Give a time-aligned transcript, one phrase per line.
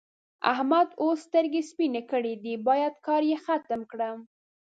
[0.51, 4.17] احمد اوس سترګې سپينې کړې دي؛ بايد کار يې ختم کړم.